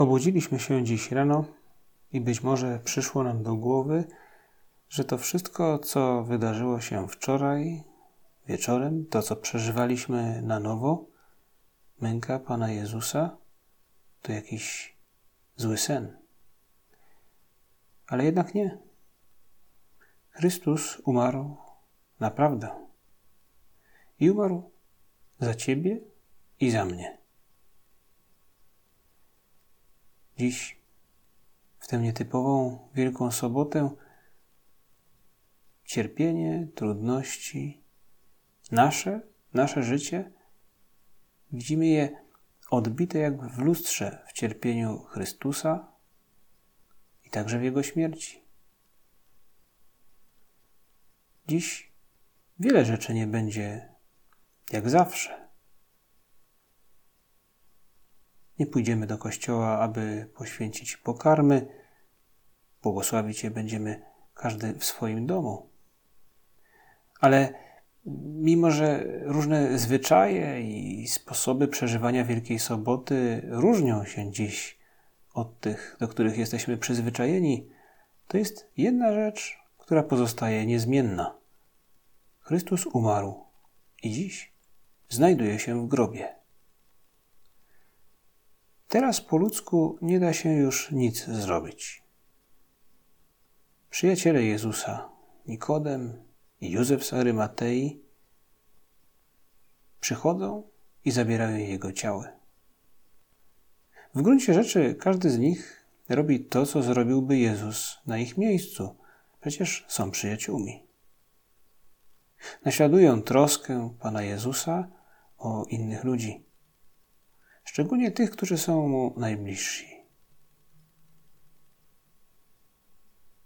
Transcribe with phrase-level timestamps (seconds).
[0.00, 1.44] Obudziliśmy się dziś rano
[2.12, 4.04] i być może przyszło nam do głowy,
[4.88, 7.84] że to wszystko, co wydarzyło się wczoraj
[8.46, 11.06] wieczorem, to co przeżywaliśmy na nowo,
[12.00, 13.36] męka Pana Jezusa,
[14.22, 14.96] to jakiś
[15.56, 16.16] zły sen.
[18.06, 18.78] Ale jednak nie.
[20.30, 21.56] Chrystus umarł
[22.20, 22.68] naprawdę.
[24.20, 24.70] I umarł
[25.40, 26.00] za Ciebie
[26.60, 27.19] i za mnie.
[30.40, 30.80] Dziś,
[31.78, 33.90] w tę nietypową Wielką Sobotę,
[35.84, 37.82] cierpienie, trudności,
[38.70, 39.20] nasze,
[39.54, 40.32] nasze życie,
[41.52, 42.24] widzimy je
[42.70, 45.92] odbite jak w lustrze w cierpieniu Chrystusa
[47.24, 48.44] i także w Jego śmierci.
[51.48, 51.92] Dziś
[52.58, 53.88] wiele rzeczy nie będzie
[54.70, 55.39] jak zawsze.
[58.60, 61.66] Nie pójdziemy do kościoła, aby poświęcić pokarmy.
[62.82, 64.02] Błogosławić je będziemy
[64.34, 65.70] każdy w swoim domu.
[67.20, 67.54] Ale
[68.24, 74.78] mimo, że różne zwyczaje i sposoby przeżywania Wielkiej Soboty różnią się dziś
[75.34, 77.68] od tych, do których jesteśmy przyzwyczajeni,
[78.28, 81.34] to jest jedna rzecz, która pozostaje niezmienna.
[82.40, 83.44] Chrystus umarł
[84.02, 84.52] i dziś
[85.08, 86.39] znajduje się w grobie.
[88.90, 92.02] Teraz po ludzku nie da się już nic zrobić.
[93.90, 95.08] Przyjaciele Jezusa,
[95.46, 96.22] Nikodem
[96.60, 98.02] i Józef z Arymatei,
[100.00, 100.62] przychodzą
[101.04, 102.24] i zabierają jego ciało.
[104.14, 108.96] W gruncie rzeczy każdy z nich robi to, co zrobiłby Jezus na ich miejscu.
[109.40, 110.86] Przecież są przyjaciółmi.
[112.64, 114.88] Naśladują troskę Pana Jezusa
[115.38, 116.49] o innych ludzi
[117.70, 119.86] szczególnie tych, którzy są mu najbliżsi.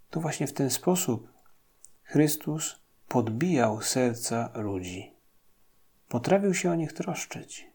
[0.09, 1.33] To właśnie w ten sposób
[2.03, 5.13] Chrystus podbijał serca ludzi.
[6.07, 7.67] Potrafił się o nich troszczyć.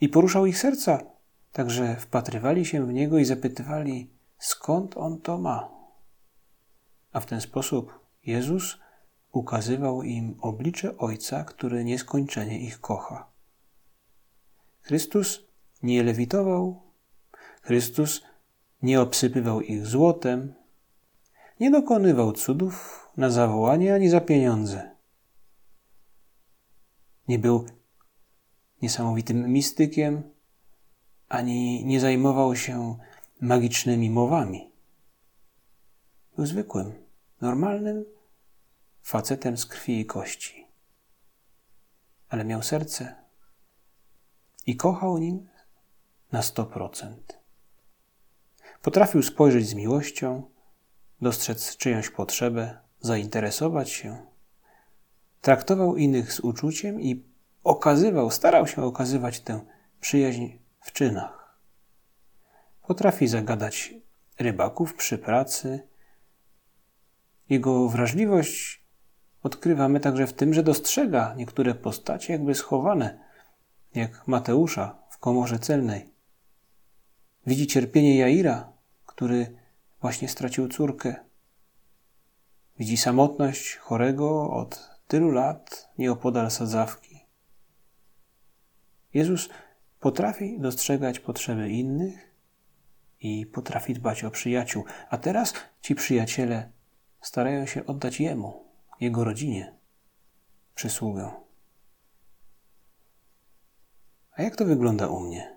[0.00, 1.02] I poruszał ich serca,
[1.52, 5.70] także wpatrywali się w niego i zapytywali, skąd on to ma.
[7.12, 8.78] A w ten sposób Jezus
[9.32, 13.33] ukazywał im oblicze Ojca, który nieskończenie ich kocha.
[14.84, 15.40] Chrystus
[15.82, 16.82] nie lewitował,
[17.62, 18.22] Chrystus
[18.82, 20.54] nie obsypywał ich złotem,
[21.60, 24.90] nie dokonywał cudów na zawołanie ani za pieniądze.
[27.28, 27.66] Nie był
[28.82, 30.22] niesamowitym mistykiem,
[31.28, 32.98] ani nie zajmował się
[33.40, 34.72] magicznymi mowami.
[36.36, 36.92] Był zwykłym,
[37.40, 38.04] normalnym
[39.02, 40.66] facetem z krwi i kości.
[42.28, 43.23] Ale miał serce
[44.66, 45.48] i kochał nim
[46.32, 47.14] na 100%.
[48.82, 50.42] Potrafił spojrzeć z miłością,
[51.20, 54.26] dostrzec czyjąś potrzebę, zainteresować się.
[55.40, 57.24] Traktował innych z uczuciem i
[57.64, 59.60] okazywał, starał się okazywać tę
[60.00, 60.46] przyjaźń
[60.80, 61.58] w czynach.
[62.86, 63.94] Potrafi zagadać
[64.38, 65.88] rybaków przy pracy.
[67.48, 68.84] Jego wrażliwość
[69.42, 73.18] odkrywamy także w tym, że dostrzega niektóre postacie jakby schowane
[73.94, 76.10] jak Mateusza w komorze celnej.
[77.46, 78.72] Widzi cierpienie Jaira,
[79.06, 79.56] który
[80.00, 81.14] właśnie stracił córkę.
[82.78, 87.20] Widzi samotność chorego od tylu lat nieopodal sadzawki.
[89.14, 89.48] Jezus
[90.00, 92.34] potrafi dostrzegać potrzeby innych
[93.20, 96.70] i potrafi dbać o przyjaciół, a teraz ci przyjaciele
[97.20, 98.64] starają się oddać Jemu,
[99.00, 99.74] Jego rodzinie,
[100.74, 101.43] przysługę.
[104.34, 105.56] A jak to wygląda u mnie?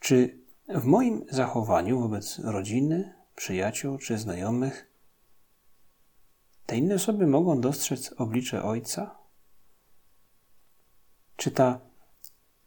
[0.00, 4.90] Czy w moim zachowaniu wobec rodziny, przyjaciół czy znajomych
[6.66, 9.18] te inne osoby mogą dostrzec oblicze Ojca?
[11.36, 11.80] Czy ta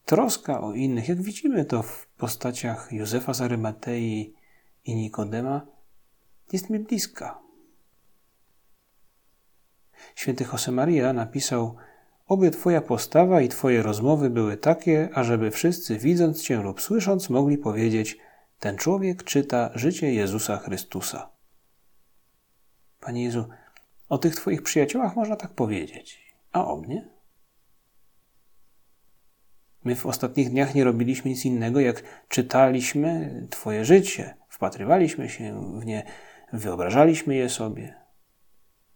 [0.06, 4.34] troska o innych, jak widzimy to w postaciach Józefa z Arymatei
[4.86, 5.68] i Nikodema,
[6.54, 7.40] jest mi bliska?
[10.16, 11.76] Święty Josemaria napisał
[12.28, 17.58] Oby Twoja postawa i Twoje rozmowy były takie, ażeby wszyscy widząc Cię lub słysząc mogli
[17.58, 18.18] powiedzieć:
[18.60, 21.30] Ten człowiek czyta życie Jezusa Chrystusa.
[23.00, 23.46] Panie Jezu,
[24.10, 27.10] o tych Twoich przyjaciołach można tak powiedzieć, a o mnie?
[29.84, 35.86] My w ostatnich dniach nie robiliśmy nic innego, jak czytaliśmy Twoje życie, wpatrywaliśmy się w
[35.86, 36.04] nie,
[36.54, 37.96] wyobrażaliśmy je sobie,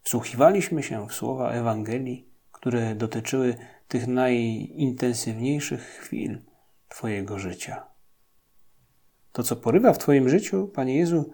[0.04, 3.56] wsłuchiwaliśmy się w słowa Ewangelii które dotyczyły
[3.88, 6.42] tych najintensywniejszych chwil
[6.90, 7.86] Twojego życia.
[9.32, 11.32] To, co porywa w Twoim życiu, Panie Jezu,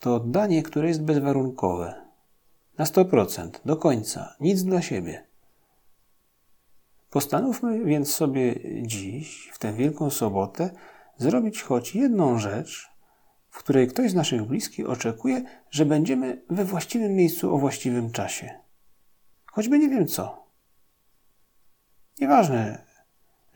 [0.00, 1.94] to oddanie, które jest bezwarunkowe.
[2.78, 5.26] Na 100%, do końca, nic dla siebie.
[7.10, 10.70] Postanówmy więc sobie dziś, w tę Wielką Sobotę,
[11.16, 12.90] zrobić choć jedną rzecz,
[13.50, 18.60] w której ktoś z naszych bliskich oczekuje, że będziemy we właściwym miejscu o właściwym czasie.
[19.52, 20.45] Choćby nie wiem co.
[22.20, 22.84] Nieważne,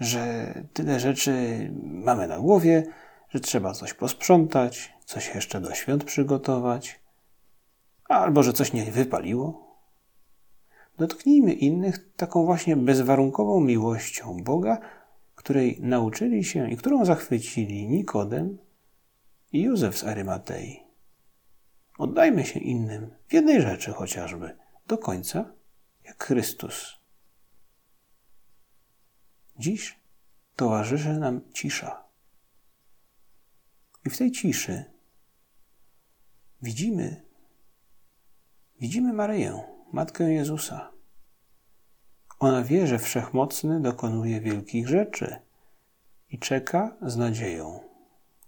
[0.00, 1.34] że tyle rzeczy
[1.82, 2.86] mamy na głowie,
[3.28, 7.00] że trzeba coś posprzątać, coś jeszcze do świąt przygotować,
[8.04, 9.76] albo że coś nie wypaliło.
[10.98, 14.78] Dotknijmy innych taką właśnie bezwarunkową miłością Boga,
[15.34, 18.58] której nauczyli się i którą zachwycili Nikodem
[19.52, 20.82] i Józef z Arymatei.
[21.98, 24.56] Oddajmy się innym w jednej rzeczy chociażby,
[24.86, 25.52] do końca,
[26.04, 26.99] jak Chrystus.
[29.60, 29.98] Dziś
[30.56, 32.04] towarzyszy nam cisza.
[34.06, 34.84] I w tej ciszy
[36.62, 37.22] widzimy,
[38.80, 39.62] widzimy Maryję,
[39.92, 40.90] Matkę Jezusa.
[42.38, 45.36] Ona wie, że Wszechmocny dokonuje wielkich rzeczy
[46.30, 47.80] i czeka z nadzieją,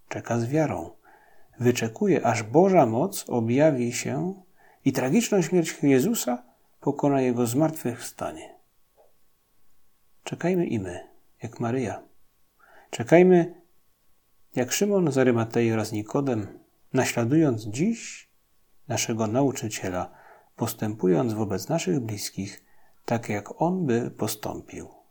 [0.09, 0.91] czeka z wiarą.
[1.61, 4.43] Wyczekuje, aż Boża moc objawi się
[4.85, 6.43] i tragiczną śmierć Jezusa
[6.81, 8.62] pokona Jego zmartwychwstanie.
[10.33, 11.09] Czekajmy i my,
[11.43, 12.03] jak Maryja.
[12.91, 13.63] Czekajmy,
[14.55, 16.59] jak Szymon z Arymatei oraz Nikodem,
[16.93, 18.31] naśladując dziś
[18.89, 20.11] naszego nauczyciela,
[20.57, 22.65] postępując wobec naszych bliskich,
[23.05, 25.02] tak jak on by postąpił.